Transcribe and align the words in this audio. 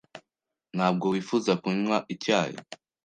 Ntabwo 0.75 1.05
wifuza 1.13 1.51
kunywa 1.61 1.97
icyayi? 2.13 2.57